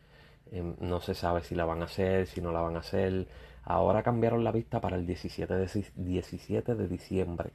Em, 0.51 0.77
no 0.81 1.01
se 1.01 1.15
sabe 1.15 1.43
si 1.43 1.55
la 1.55 1.65
van 1.65 1.83
a 1.83 1.87
hacer, 1.87 2.27
si 2.27 2.41
no 2.41 2.53
la 2.53 2.61
van 2.61 2.77
a 2.77 2.81
hacer. 2.81 3.29
Ahora 3.65 4.03
cambiaron 4.03 4.45
la 4.45 4.53
vista 4.53 4.81
para 4.81 4.97
el 4.97 5.07
17 5.07 5.55
de, 5.55 5.85
17 5.97 6.75
de 6.75 6.89
diciembre. 6.89 7.53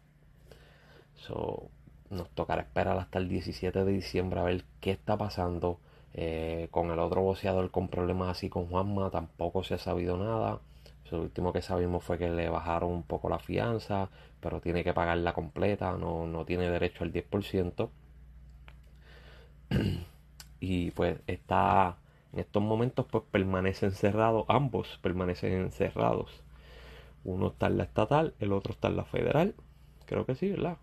So, 1.16 1.70
nos 2.10 2.30
tocará 2.32 2.62
esperar 2.62 2.98
hasta 2.98 3.20
el 3.20 3.28
17 3.30 3.84
de 3.84 3.92
diciembre 3.92 4.40
a 4.40 4.44
ver 4.44 4.66
qué 4.80 4.92
está 4.92 5.18
pasando 5.18 5.80
eh, 6.14 6.68
con 6.72 6.92
el 6.92 7.00
otro 7.00 7.22
boxeador 7.22 7.72
con 7.72 7.88
problemas 7.88 8.30
así 8.30 8.50
con 8.50 8.68
Juanma 8.68 9.10
tampoco 9.10 9.64
se 9.64 9.76
ha 9.76 9.78
sabido 9.80 10.18
nada. 10.18 10.60
lo 11.12 11.22
último 11.22 11.54
que 11.54 11.62
sabimos 11.62 12.04
fue 12.04 12.18
que 12.18 12.30
le 12.30 12.50
bajaron 12.50 12.92
un 12.92 13.04
poco 13.04 13.30
la 13.30 13.40
fianza, 13.40 14.10
pero 14.40 14.62
tiene 14.62 14.84
que 14.84 14.94
pagarla 14.94 15.34
completa, 15.34 15.98
no, 15.98 16.26
no 16.28 16.46
tiene 16.46 16.70
derecho 16.70 17.04
al 17.04 17.14
10%. 17.14 17.90
Y 20.60 20.92
pues 20.92 21.20
está 21.28 21.98
en 22.32 22.40
estos 22.40 22.64
momentos 22.64 23.06
pues 23.10 23.24
permanece 23.32 23.86
encerrado, 23.86 24.46
ambos 24.48 25.00
permanecen 25.02 25.54
encerrados. 25.54 26.44
Uno 27.24 27.48
está 27.48 27.68
en 27.68 27.78
la 27.78 27.84
estatal, 27.84 28.34
el 28.40 28.52
otro 28.52 28.74
está 28.74 28.88
en 28.88 28.98
la 28.98 29.06
federal. 29.06 29.56
Creo 30.06 30.26
que 30.26 30.36
sí, 30.36 30.50
¿verdad? 30.50 30.78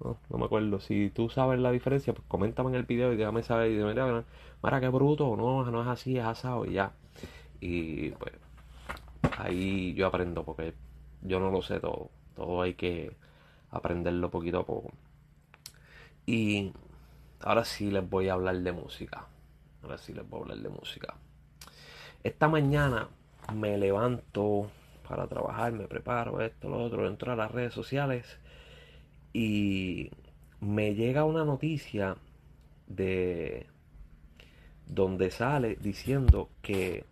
No, 0.00 0.18
me 0.38 0.44
acuerdo. 0.44 0.80
Si 0.80 1.10
tú 1.10 1.28
sabes 1.28 1.60
la 1.60 1.70
diferencia, 1.70 2.12
pues 2.12 2.26
coméntame 2.28 2.70
en 2.70 2.76
el 2.76 2.84
video 2.84 3.12
y 3.12 3.16
déjame 3.16 3.42
saber. 3.42 3.70
Y 3.70 3.82
mira, 3.82 4.24
mira, 4.62 4.80
qué 4.80 4.88
bruto, 4.88 5.36
no, 5.36 5.64
no 5.64 5.82
es 5.82 5.88
así, 5.88 6.18
es 6.18 6.24
asado 6.24 6.64
y 6.66 6.74
ya. 6.74 6.92
Y 7.60 8.10
pues 8.10 8.32
ahí 9.38 9.94
yo 9.94 10.06
aprendo 10.06 10.44
porque 10.44 10.74
yo 11.22 11.40
no 11.40 11.50
lo 11.50 11.62
sé 11.62 11.80
todo. 11.80 12.10
Todo 12.34 12.62
hay 12.62 12.74
que 12.74 13.16
aprenderlo 13.70 14.30
poquito 14.30 14.60
a 14.60 14.66
poco. 14.66 14.92
Y 16.26 16.72
ahora 17.42 17.64
sí 17.64 17.90
les 17.90 18.08
voy 18.08 18.28
a 18.28 18.34
hablar 18.34 18.56
de 18.56 18.72
música. 18.72 19.26
Ahora 19.82 19.98
sí 19.98 20.12
les 20.12 20.28
voy 20.28 20.40
a 20.40 20.42
hablar 20.42 20.58
de 20.58 20.68
música. 20.68 21.14
Esta 22.22 22.48
mañana 22.48 23.08
me 23.54 23.76
levanto 23.78 24.70
para 25.08 25.26
trabajar, 25.26 25.72
me 25.72 25.88
preparo 25.88 26.40
esto, 26.40 26.68
lo 26.68 26.82
otro, 26.82 27.06
entro 27.06 27.32
a 27.32 27.36
las 27.36 27.50
redes 27.50 27.74
sociales 27.74 28.38
y 29.32 30.10
me 30.60 30.94
llega 30.94 31.24
una 31.24 31.44
noticia 31.44 32.16
de 32.86 33.66
donde 34.86 35.30
sale 35.30 35.76
diciendo 35.76 36.50
que 36.60 37.04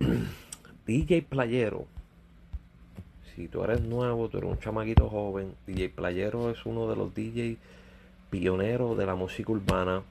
DJ 0.86 1.22
Playero, 1.22 1.86
tú 3.48 3.64
eres 3.64 3.80
nuevo, 3.82 4.28
tú 4.28 4.38
eres 4.38 4.50
un 4.50 4.58
chamaquito 4.58 5.08
joven, 5.08 5.54
DJ 5.66 5.90
Playero 5.90 6.50
es 6.50 6.64
uno 6.66 6.88
de 6.88 6.96
los 6.96 7.14
DJs 7.14 7.58
pioneros 8.30 8.96
de 8.96 9.06
la 9.06 9.14
música 9.14 9.52
urbana. 9.52 10.02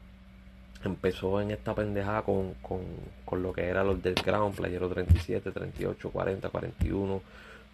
Empezó 0.83 1.41
en 1.41 1.51
esta 1.51 1.75
pendejada 1.75 2.21
con, 2.21 2.53
con, 2.61 3.43
lo 3.43 3.51
que 3.51 3.65
era 3.65 3.83
los 3.83 4.01
del 4.01 4.15
ground, 4.15 4.55
Playero 4.55 4.87
37, 4.89 5.51
38, 5.51 6.09
40, 6.09 6.49
41. 6.49 7.21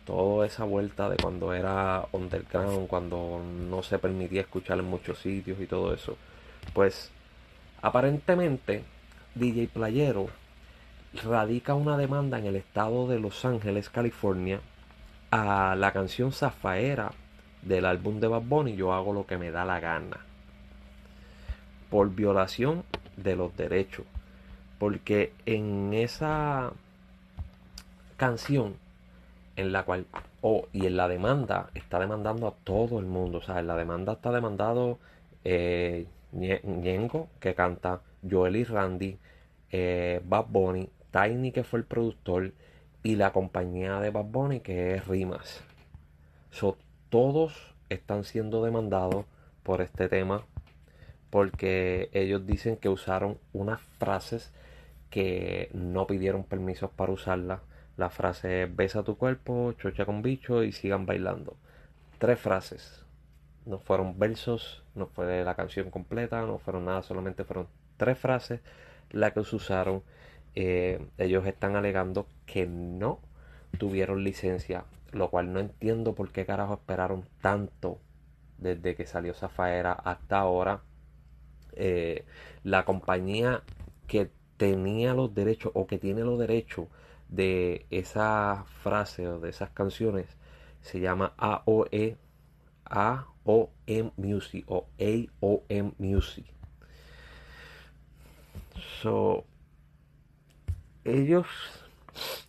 Toda 0.05 0.45
esa 0.45 0.63
vuelta 0.63 1.09
de 1.09 1.17
cuando 1.17 1.53
era 1.53 2.05
underground, 2.11 2.87
cuando 2.87 3.41
no 3.69 3.83
se 3.83 3.99
permitía 3.99 4.41
escuchar 4.41 4.79
en 4.79 4.85
muchos 4.85 5.19
sitios 5.19 5.59
y 5.59 5.65
todo 5.65 5.93
eso. 5.93 6.17
Pues 6.73 7.11
aparentemente 7.81 8.83
DJ 9.35 9.67
Playero 9.67 10.29
radica 11.23 11.73
una 11.73 11.97
demanda 11.97 12.39
en 12.39 12.45
el 12.45 12.55
estado 12.55 13.07
de 13.07 13.19
Los 13.19 13.45
Ángeles, 13.45 13.89
California, 13.89 14.61
a 15.31 15.75
la 15.75 15.91
canción 15.91 16.31
Zafaera 16.31 17.11
del 17.61 17.85
álbum 17.85 18.19
de 18.19 18.27
Bad 18.27 18.43
Bunny, 18.43 18.75
Yo 18.75 18.93
hago 18.93 19.13
lo 19.13 19.25
que 19.25 19.37
me 19.37 19.51
da 19.51 19.65
la 19.65 19.79
gana, 19.79 20.19
por 21.89 22.09
violación 22.13 22.83
de 23.17 23.35
los 23.35 23.55
derechos. 23.57 24.05
Porque 24.77 25.33
en 25.45 25.93
esa 25.93 26.73
canción, 28.17 28.75
en 29.55 29.71
la 29.71 29.83
cual, 29.83 30.05
oh, 30.41 30.67
y 30.73 30.85
en 30.85 30.97
la 30.97 31.07
demanda, 31.07 31.69
está 31.73 31.99
demandando 31.99 32.47
a 32.47 32.53
todo 32.63 32.99
el 32.99 33.05
mundo. 33.05 33.39
O 33.39 33.41
sea, 33.41 33.59
en 33.59 33.67
la 33.67 33.75
demanda 33.75 34.13
está 34.13 34.31
demandado 34.31 34.99
eh, 35.43 36.05
que 37.39 37.55
canta, 37.55 38.01
Joel 38.29 38.57
y 38.57 38.63
Randy, 38.63 39.17
eh, 39.71 40.21
Bad 40.25 40.45
Bunny, 40.49 40.89
Tiny, 41.11 41.51
que 41.51 41.63
fue 41.63 41.79
el 41.79 41.85
productor, 41.85 42.51
y 43.05 43.17
la 43.17 43.31
compañía 43.31 43.99
de 43.99 44.09
Bad 44.09 44.25
Bunny, 44.25 44.61
que 44.61 44.95
es 44.95 45.07
Rimas. 45.07 45.61
todos 47.11 47.75
están 47.89 48.23
siendo 48.23 48.63
demandados 48.63 49.27
por 49.61 49.81
este 49.81 50.09
tema 50.09 50.43
porque 51.29 52.09
ellos 52.13 52.47
dicen 52.47 52.77
que 52.77 52.89
usaron 52.89 53.37
unas 53.53 53.79
frases 53.99 54.51
que 55.11 55.69
no 55.71 56.07
pidieron 56.07 56.45
permisos 56.45 56.89
para 56.89 57.11
usarlas. 57.11 57.61
La 57.95 58.09
frase 58.09 58.63
es 58.63 58.75
besa 58.75 59.03
tu 59.03 59.17
cuerpo, 59.17 59.73
chocha 59.73 60.07
con 60.07 60.23
bicho 60.23 60.63
y 60.63 60.71
sigan 60.71 61.05
bailando. 61.05 61.55
Tres 62.17 62.39
frases. 62.39 63.03
No 63.67 63.77
fueron 63.77 64.17
versos, 64.17 64.83
no 64.95 65.05
fue 65.05 65.43
la 65.43 65.53
canción 65.53 65.91
completa, 65.91 66.41
no 66.41 66.57
fueron 66.57 66.85
nada, 66.85 67.03
solamente 67.03 67.43
fueron 67.43 67.67
tres 67.97 68.17
frases 68.17 68.61
las 69.11 69.33
que 69.33 69.43
se 69.43 69.55
usaron 69.55 70.01
eh, 70.55 71.05
ellos 71.17 71.45
están 71.45 71.75
alegando 71.75 72.27
que 72.45 72.65
no 72.65 73.19
tuvieron 73.77 74.23
licencia, 74.23 74.85
lo 75.11 75.29
cual 75.29 75.53
no 75.53 75.59
entiendo 75.59 76.15
por 76.15 76.31
qué 76.31 76.45
carajo 76.45 76.75
esperaron 76.75 77.25
tanto 77.41 77.99
desde 78.57 78.95
que 78.95 79.05
salió 79.05 79.33
Zafaera 79.33 79.93
hasta 79.93 80.39
ahora. 80.39 80.81
Eh, 81.73 82.25
la 82.63 82.85
compañía 82.85 83.63
que 84.07 84.31
tenía 84.57 85.13
los 85.13 85.33
derechos 85.35 85.71
o 85.75 85.87
que 85.87 85.97
tiene 85.97 86.21
los 86.21 86.39
derechos 86.39 86.87
de 87.27 87.85
esa 87.89 88.65
frase 88.81 89.27
o 89.27 89.39
de 89.39 89.49
esas 89.49 89.71
canciones 89.71 90.27
se 90.81 90.99
llama 90.99 91.33
AOE 91.37 92.17
AOM 92.85 94.11
Music 94.17 94.63
o 94.67 94.87
AOM 94.99 95.93
Music. 95.97 96.45
So, 99.01 99.45
ellos, 101.05 101.45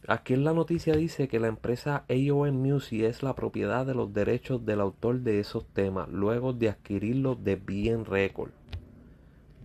aquí 0.08 0.32
en 0.32 0.44
la 0.44 0.54
noticia 0.54 0.96
dice 0.96 1.28
que 1.28 1.38
la 1.38 1.48
empresa 1.48 2.04
AOM 2.08 2.54
Music 2.54 3.02
es 3.02 3.22
la 3.22 3.34
propiedad 3.34 3.84
de 3.84 3.94
los 3.94 4.14
derechos 4.14 4.64
del 4.64 4.80
autor 4.80 5.20
de 5.20 5.40
esos 5.40 5.66
temas, 5.66 6.08
luego 6.08 6.54
de 6.54 6.70
adquirirlos 6.70 7.44
de 7.44 7.56
Bien 7.56 8.06
Record. 8.06 8.52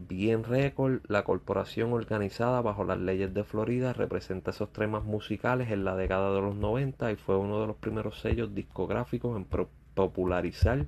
Bien 0.09 0.43
Record, 0.43 0.99
la 1.07 1.23
corporación 1.23 1.93
organizada 1.93 2.61
bajo 2.61 2.83
las 2.83 2.99
leyes 2.99 3.33
de 3.33 3.45
Florida, 3.45 3.93
representa 3.93 4.51
esos 4.51 4.73
temas 4.73 5.05
musicales 5.05 5.71
en 5.71 5.85
la 5.85 5.95
década 5.95 6.33
de 6.33 6.41
los 6.41 6.55
90 6.55 7.13
y 7.13 7.15
fue 7.15 7.37
uno 7.37 7.61
de 7.61 7.67
los 7.67 7.77
primeros 7.77 8.19
sellos 8.19 8.53
discográficos 8.53 9.37
en 9.37 9.47
popularizar 9.93 10.87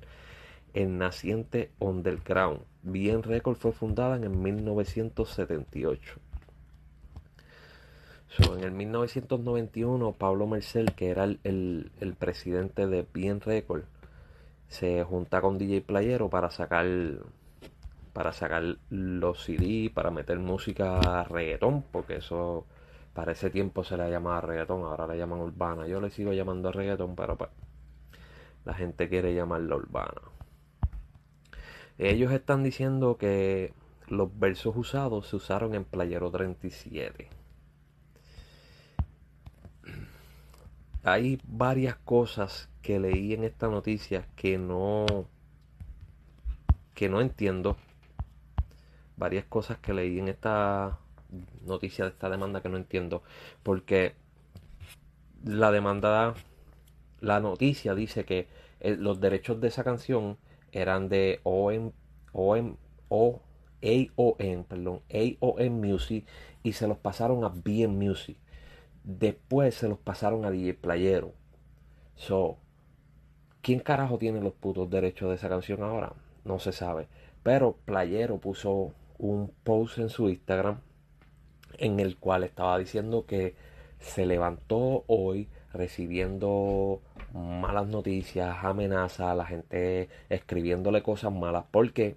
el 0.74 0.98
naciente 0.98 1.70
underground. 1.78 2.60
Bien 2.82 3.22
Record 3.22 3.56
fue 3.56 3.72
fundada 3.72 4.16
en 4.16 4.42
1978 4.42 6.20
en 8.38 8.64
el 8.64 8.72
1991, 8.72 10.12
Pablo 10.12 10.46
Mercel, 10.46 10.94
que 10.94 11.10
era 11.10 11.24
el, 11.24 12.16
presidente 12.18 12.86
de 12.86 13.06
Bien 13.12 13.40
Record, 13.40 13.84
se 14.68 15.04
junta 15.04 15.40
con 15.40 15.58
DJ 15.58 15.82
Playero 15.82 16.28
para 16.30 16.50
sacar 16.50 16.86
para 18.12 18.32
sacar 18.32 18.76
los 18.90 19.42
CD, 19.42 19.90
para 19.92 20.10
meter 20.10 20.38
música 20.38 21.00
a 21.00 21.24
reggaetón, 21.24 21.82
porque 21.90 22.16
eso 22.16 22.64
para 23.12 23.32
ese 23.32 23.50
tiempo 23.50 23.82
se 23.82 23.96
le 23.96 24.08
llamaba 24.08 24.40
reggaetón, 24.40 24.82
ahora 24.82 25.06
le 25.08 25.18
llaman 25.18 25.40
urbana. 25.40 25.86
Yo 25.88 26.00
le 26.00 26.10
sigo 26.10 26.32
llamando 26.32 26.70
reggaetón, 26.70 27.16
pero 27.16 27.36
pues, 27.36 27.50
la 28.64 28.74
gente 28.74 29.08
quiere 29.08 29.34
llamarlo 29.34 29.76
urbana. 29.76 30.22
Ellos 31.98 32.32
están 32.32 32.62
diciendo 32.62 33.16
que 33.16 33.72
los 34.08 34.36
versos 34.38 34.76
usados 34.76 35.28
se 35.28 35.36
usaron 35.36 35.74
en 35.74 35.84
Playero 35.84 36.30
37. 36.30 37.28
Hay 41.04 41.38
varias 41.46 41.96
cosas 41.96 42.70
que 42.80 42.98
leí 42.98 43.34
en 43.34 43.44
esta 43.44 43.68
noticia 43.68 44.26
que 44.36 44.58
no 44.58 45.26
que 46.94 47.08
no 47.08 47.20
entiendo. 47.20 47.76
Varias 49.16 49.44
cosas 49.44 49.78
que 49.78 49.92
leí 49.92 50.18
en 50.18 50.28
esta 50.28 50.98
noticia 51.66 52.04
de 52.04 52.10
esta 52.10 52.30
demanda 52.30 52.62
que 52.62 52.68
no 52.68 52.76
entiendo. 52.76 53.22
Porque 53.62 54.14
la 55.44 55.70
demanda 55.70 56.34
la 57.20 57.40
noticia 57.40 57.94
dice 57.94 58.24
que 58.24 58.48
eh, 58.80 58.96
los 58.96 59.20
derechos 59.20 59.60
de 59.60 59.68
esa 59.68 59.84
canción 59.84 60.38
eran 60.72 61.08
de 61.08 61.40
OM 61.44 61.92
OM 62.32 62.76
o 63.08 63.42
AOM 63.82 64.64
perdón 64.64 65.02
AOM 65.12 65.72
Music 65.72 66.26
y 66.62 66.72
se 66.72 66.88
los 66.88 66.98
pasaron 66.98 67.44
a 67.44 67.48
BM 67.48 67.88
Music 67.88 68.36
Después 69.04 69.74
se 69.74 69.88
los 69.88 69.98
pasaron 69.98 70.44
a 70.44 70.50
DJ 70.50 70.74
Playero. 70.74 71.32
So, 72.16 72.56
¿quién 73.60 73.80
carajo 73.80 74.18
tiene 74.18 74.40
los 74.40 74.54
putos 74.54 74.88
derechos 74.90 75.28
de 75.28 75.36
esa 75.36 75.48
canción 75.48 75.82
ahora? 75.82 76.14
No 76.44 76.58
se 76.58 76.72
sabe. 76.72 77.06
Pero 77.42 77.76
Playero 77.84 78.38
puso 78.38 78.92
un 79.18 79.52
post 79.62 79.98
en 79.98 80.08
su 80.08 80.28
Instagram 80.28 80.80
en 81.78 82.00
el 82.00 82.16
cual 82.16 82.44
estaba 82.44 82.78
diciendo 82.78 83.26
que 83.26 83.54
se 83.98 84.26
levantó 84.26 85.04
hoy 85.06 85.48
recibiendo 85.72 87.02
malas 87.32 87.86
noticias, 87.86 88.56
amenazas, 88.62 89.36
la 89.36 89.44
gente 89.44 90.08
escribiéndole 90.28 91.02
cosas 91.02 91.32
malas, 91.32 91.64
porque 91.70 92.16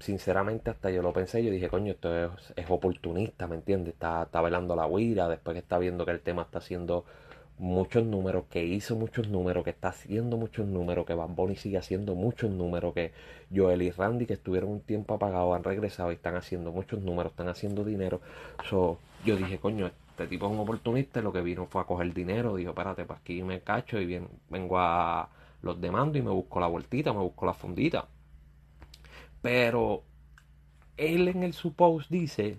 sinceramente 0.00 0.70
hasta 0.70 0.90
yo 0.90 1.02
lo 1.02 1.12
pensé, 1.12 1.44
yo 1.44 1.50
dije, 1.50 1.68
coño, 1.68 1.92
esto 1.92 2.10
es, 2.56 2.70
oportunista, 2.70 3.46
¿me 3.46 3.56
entiendes? 3.56 3.94
Está, 3.94 4.22
está 4.24 4.40
velando 4.40 4.74
la 4.74 4.86
huira, 4.86 5.28
después 5.28 5.54
que 5.54 5.60
está 5.60 5.78
viendo 5.78 6.04
que 6.04 6.12
el 6.12 6.20
tema 6.20 6.42
está 6.42 6.58
haciendo 6.58 7.04
muchos 7.58 8.04
números, 8.04 8.44
que 8.50 8.64
hizo 8.64 8.96
muchos 8.96 9.28
números, 9.28 9.62
que 9.62 9.70
está 9.70 9.88
haciendo 9.88 10.38
muchos 10.38 10.66
números, 10.66 11.04
que 11.06 11.14
Bunny 11.14 11.56
sigue 11.56 11.76
haciendo 11.76 12.14
muchos 12.14 12.50
números, 12.50 12.94
que 12.94 13.12
Joel 13.54 13.82
y 13.82 13.90
Randy 13.90 14.24
que 14.24 14.32
estuvieron 14.32 14.70
un 14.70 14.80
tiempo 14.80 15.14
apagados 15.14 15.54
han 15.54 15.62
regresado 15.64 16.10
y 16.10 16.14
están 16.14 16.36
haciendo 16.36 16.72
muchos 16.72 17.00
números, 17.02 17.32
están 17.32 17.48
haciendo 17.48 17.84
dinero. 17.84 18.20
So, 18.68 18.98
yo 19.26 19.36
dije, 19.36 19.58
coño, 19.58 19.86
este 19.86 20.26
tipo 20.26 20.46
es 20.46 20.52
un 20.52 20.60
oportunista, 20.60 21.20
lo 21.20 21.32
que 21.32 21.42
vino 21.42 21.66
fue 21.66 21.82
a 21.82 21.84
coger 21.84 22.14
dinero, 22.14 22.56
dijo, 22.56 22.70
espérate, 22.70 23.04
para 23.04 23.20
aquí 23.20 23.42
me 23.42 23.60
cacho 23.60 24.00
y 24.00 24.06
bien, 24.06 24.28
vengo 24.48 24.78
a 24.78 25.28
los 25.62 25.78
demando 25.78 26.16
y 26.16 26.22
me 26.22 26.30
busco 26.30 26.60
la 26.60 26.66
vueltita, 26.66 27.12
me 27.12 27.20
busco 27.20 27.44
la 27.44 27.52
fundita. 27.52 28.06
Pero 29.42 30.02
él 30.96 31.28
en 31.28 31.42
el 31.42 31.54
suppose 31.54 32.06
dice 32.10 32.58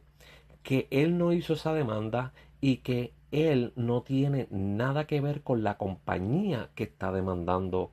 que 0.63 0.87
él 0.91 1.17
no 1.17 1.31
hizo 1.33 1.53
esa 1.53 1.73
demanda 1.73 2.33
y 2.59 2.77
que 2.77 3.13
él 3.31 3.71
no 3.75 4.01
tiene 4.01 4.47
nada 4.51 5.07
que 5.07 5.21
ver 5.21 5.41
con 5.41 5.63
la 5.63 5.77
compañía 5.77 6.69
que 6.75 6.83
está 6.83 7.11
demandando 7.11 7.91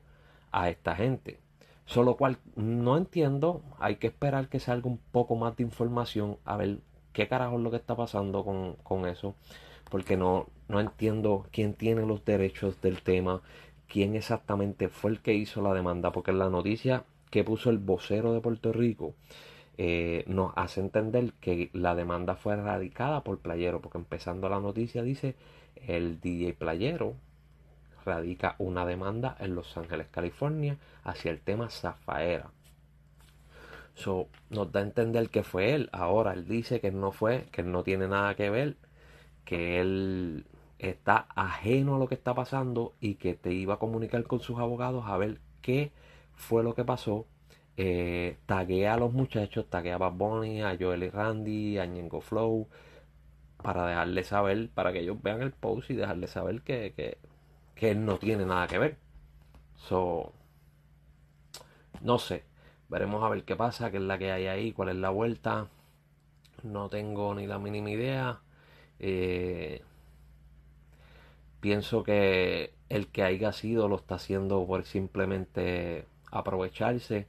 a 0.51 0.69
esta 0.69 0.95
gente. 0.95 1.39
Solo 1.85 2.17
cual 2.17 2.37
no 2.55 2.97
entiendo, 2.97 3.63
hay 3.79 3.95
que 3.95 4.07
esperar 4.07 4.47
que 4.49 4.59
salga 4.59 4.87
un 4.87 4.99
poco 5.11 5.35
más 5.35 5.55
de 5.55 5.63
información 5.63 6.37
a 6.45 6.57
ver 6.57 6.79
qué 7.13 7.27
carajo 7.27 7.57
es 7.57 7.63
lo 7.63 7.71
que 7.71 7.77
está 7.77 7.95
pasando 7.95 8.43
con, 8.43 8.75
con 8.83 9.07
eso, 9.07 9.33
porque 9.89 10.15
no, 10.15 10.47
no 10.67 10.79
entiendo 10.79 11.47
quién 11.51 11.73
tiene 11.73 12.05
los 12.05 12.23
derechos 12.25 12.79
del 12.81 13.01
tema, 13.01 13.41
quién 13.87 14.15
exactamente 14.15 14.89
fue 14.89 15.11
el 15.11 15.21
que 15.21 15.33
hizo 15.33 15.61
la 15.61 15.73
demanda, 15.73 16.11
porque 16.11 16.31
en 16.31 16.39
la 16.39 16.49
noticia 16.49 17.05
que 17.29 17.43
puso 17.43 17.69
el 17.69 17.77
vocero 17.77 18.33
de 18.33 18.41
Puerto 18.41 18.73
Rico 18.73 19.15
eh, 19.81 20.25
nos 20.27 20.51
hace 20.57 20.81
entender 20.81 21.31
que 21.39 21.69
la 21.71 21.95
demanda 21.95 22.35
fue 22.35 22.57
radicada 22.57 23.23
por 23.23 23.39
Playero, 23.39 23.79
porque 23.79 23.97
empezando 23.97 24.49
la 24.49 24.59
noticia 24.59 25.03
dice 25.03 25.35
el 25.87 26.19
DJ 26.19 26.53
Playero 26.53 27.15
radica 28.03 28.55
una 28.57 28.85
demanda 28.85 29.37
en 29.39 29.55
Los 29.55 29.77
Ángeles, 29.77 30.07
California, 30.11 30.77
hacia 31.05 31.31
el 31.31 31.39
tema 31.39 31.69
Zafaera. 31.69 32.51
So, 33.93 34.27
nos 34.49 34.69
da 34.73 34.81
a 34.81 34.83
entender 34.83 35.29
que 35.29 35.43
fue 35.43 35.73
él. 35.73 35.89
Ahora 35.93 36.33
él 36.33 36.45
dice 36.45 36.81
que 36.81 36.91
no 36.91 37.13
fue, 37.13 37.47
que 37.51 37.63
no 37.63 37.83
tiene 37.83 38.09
nada 38.09 38.35
que 38.35 38.49
ver, 38.49 38.75
que 39.45 39.79
él 39.79 40.45
está 40.77 41.27
ajeno 41.35 41.95
a 41.95 41.99
lo 41.99 42.07
que 42.07 42.15
está 42.15 42.33
pasando 42.33 42.95
y 42.99 43.15
que 43.15 43.33
te 43.33 43.53
iba 43.53 43.75
a 43.75 43.79
comunicar 43.79 44.23
con 44.23 44.41
sus 44.41 44.59
abogados 44.59 45.05
a 45.07 45.17
ver 45.17 45.39
qué 45.61 45.91
fue 46.39 46.63
lo 46.63 46.73
que 46.75 46.85
pasó 46.85 47.27
eh, 47.77 48.37
taguea 48.45 48.95
a 48.95 48.97
los 48.97 49.13
muchachos, 49.13 49.69
taguea 49.69 49.95
a 49.95 49.97
Bad 49.99 50.13
Bunny, 50.13 50.61
a 50.63 50.77
Joel 50.79 51.03
y 51.03 51.09
Randy, 51.09 51.77
a 51.79 51.85
Ñengo 51.85 52.21
Flow, 52.21 52.67
para 53.63 53.87
dejarles 53.87 54.27
saber, 54.27 54.69
para 54.73 54.93
que 54.93 54.99
ellos 55.01 55.21
vean 55.21 55.41
el 55.41 55.51
post 55.51 55.89
y 55.91 55.95
dejarles 55.95 56.31
saber 56.31 56.61
que, 56.61 56.93
que, 56.95 57.17
que 57.75 57.91
él 57.91 58.05
no 58.05 58.19
tiene 58.19 58.45
nada 58.45 58.67
que 58.67 58.79
ver. 58.79 58.97
So, 59.77 60.33
no 62.01 62.19
sé, 62.19 62.43
veremos 62.89 63.23
a 63.23 63.29
ver 63.29 63.43
qué 63.45 63.55
pasa, 63.55 63.91
qué 63.91 63.97
es 63.97 64.03
la 64.03 64.17
que 64.17 64.31
hay 64.31 64.47
ahí, 64.47 64.71
cuál 64.73 64.89
es 64.89 64.95
la 64.97 65.09
vuelta. 65.09 65.67
No 66.63 66.89
tengo 66.89 67.35
ni 67.35 67.47
la 67.47 67.59
mínima 67.59 67.91
idea. 67.91 68.41
Eh, 68.99 69.83
pienso 71.61 72.03
que 72.03 72.73
el 72.89 73.07
que 73.07 73.23
haya 73.23 73.51
sido 73.53 73.87
lo 73.87 73.97
está 73.97 74.15
haciendo 74.15 74.65
por 74.65 74.85
simplemente 74.85 76.05
aprovecharse 76.31 77.27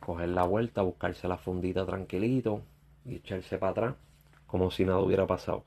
coger 0.00 0.28
la 0.28 0.44
vuelta, 0.44 0.82
buscarse 0.82 1.28
la 1.28 1.38
fundita 1.38 1.84
tranquilito 1.86 2.62
y 3.04 3.16
echarse 3.16 3.58
para 3.58 3.72
atrás 3.72 3.94
como 4.46 4.70
si 4.70 4.84
nada 4.84 5.00
hubiera 5.00 5.26
pasado. 5.26 5.64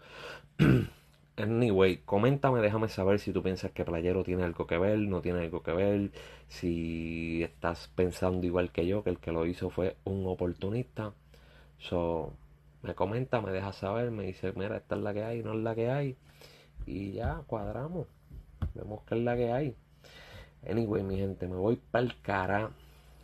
anyway, 1.38 1.98
coméntame, 2.06 2.62
déjame 2.62 2.90
saber 2.90 3.20
si 3.20 3.34
tú 3.34 3.44
piensas 3.44 3.72
que 3.72 3.86
Playero 3.86 4.24
tiene 4.24 4.44
algo 4.44 4.68
que 4.68 4.78
ver, 4.78 5.00
no 5.00 5.22
tiene 5.22 5.42
algo 5.42 5.64
que 5.64 5.74
ver, 5.74 6.12
si 6.48 7.44
estás 7.44 7.90
pensando 7.96 8.46
igual 8.46 8.72
que 8.72 8.88
yo, 8.88 9.04
que 9.04 9.10
el 9.12 9.20
que 9.20 9.32
lo 9.32 9.46
hizo 9.46 9.70
fue 9.70 9.98
un 10.06 10.26
oportunista. 10.28 11.14
So, 11.80 12.34
me 12.82 12.96
comenta, 12.96 13.42
me 13.42 13.52
deja 13.52 13.74
saber, 13.74 14.12
me 14.12 14.24
dice, 14.24 14.54
mira, 14.56 14.78
esta 14.78 14.96
es 14.96 15.02
la 15.02 15.14
que 15.14 15.24
hay, 15.24 15.44
no 15.44 15.54
es 15.54 15.60
la 15.60 15.76
que 15.76 15.90
hay. 15.90 16.18
Y 16.86 17.14
ya, 17.14 17.44
cuadramos. 17.48 18.08
Vemos 18.74 19.02
que 19.04 19.16
es 19.16 19.22
la 19.22 19.36
que 19.36 19.52
hay. 19.52 19.76
Anyway, 20.68 21.04
mi 21.04 21.18
gente, 21.18 21.48
me 21.48 21.56
voy 21.56 21.78
para 21.78 22.06
el 22.06 22.22
cara. 22.22 22.72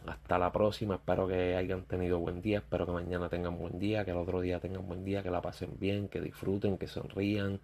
Hasta 0.07 0.37
la 0.37 0.51
próxima, 0.51 0.95
espero 0.95 1.27
que 1.27 1.55
hayan 1.55 1.83
tenido 1.83 2.19
buen 2.19 2.41
día, 2.41 2.59
espero 2.59 2.85
que 2.85 2.91
mañana 2.91 3.27
tengan 3.27 3.57
buen 3.57 3.79
día, 3.79 4.05
que 4.05 4.11
el 4.11 4.17
otro 4.17 4.39
día 4.39 4.59
tengan 4.59 4.87
buen 4.87 5.03
día, 5.03 5.23
que 5.23 5.31
la 5.31 5.41
pasen 5.41 5.79
bien, 5.79 6.09
que 6.09 6.21
disfruten, 6.21 6.77
que 6.77 6.87
sonrían, 6.87 7.59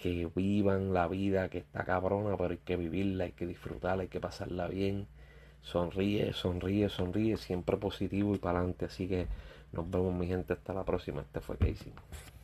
que 0.00 0.28
vivan 0.34 0.92
la 0.92 1.06
vida 1.08 1.48
que 1.48 1.58
está 1.58 1.84
cabrona, 1.84 2.36
pero 2.36 2.50
hay 2.50 2.58
que 2.58 2.76
vivirla, 2.76 3.24
hay 3.24 3.32
que 3.32 3.46
disfrutarla, 3.46 4.02
hay 4.02 4.08
que 4.08 4.20
pasarla 4.20 4.66
bien. 4.68 5.06
Sonríe, 5.62 6.32
sonríe, 6.32 6.88
sonríe, 6.88 7.36
siempre 7.36 7.76
positivo 7.76 8.34
y 8.34 8.38
para 8.38 8.58
adelante. 8.58 8.86
Así 8.86 9.08
que 9.08 9.26
nos 9.72 9.88
vemos 9.90 10.14
mi 10.14 10.26
gente, 10.26 10.54
hasta 10.54 10.72
la 10.72 10.84
próxima. 10.84 11.20
Este 11.22 11.40
fue 11.40 11.56
Casey. 11.56 11.92